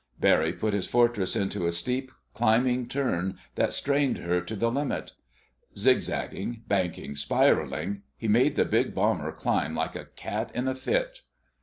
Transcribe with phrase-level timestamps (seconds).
[0.19, 5.11] Barry put his Fortress into a steep, climbing turn that strained her to the limit.
[5.77, 11.21] Zigzagging, banking, spiralling, he made the big bomber climb like a cat in a fit.